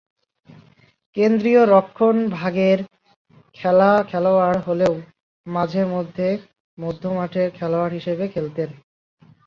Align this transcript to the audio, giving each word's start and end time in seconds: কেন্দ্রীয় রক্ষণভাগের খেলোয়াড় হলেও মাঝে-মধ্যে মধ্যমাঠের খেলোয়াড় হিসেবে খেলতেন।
কেন্দ্রীয় 1.17 1.61
রক্ষণভাগের 1.65 2.79
খেলোয়াড় 4.05 4.59
হলেও 4.59 4.93
মাঝে-মধ্যে 5.47 6.27
মধ্যমাঠের 6.77 7.47
খেলোয়াড় 7.51 7.93
হিসেবে 7.93 8.25
খেলতেন। 8.27 8.69